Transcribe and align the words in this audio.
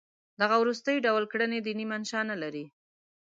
دغه 0.41 0.55
د 0.57 0.61
وروستي 0.63 0.95
ډول 1.05 1.23
کړنې 1.31 1.59
دیني 1.65 1.85
منشأ 1.91 2.21
نه 2.31 2.35
لري. 2.41 2.65